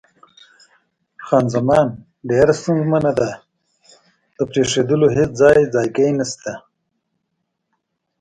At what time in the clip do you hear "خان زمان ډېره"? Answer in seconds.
1.25-2.53